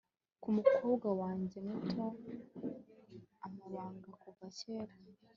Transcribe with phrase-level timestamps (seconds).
[0.41, 2.05] kumukobwa wanjye muto
[3.47, 4.93] amabanga kuva kera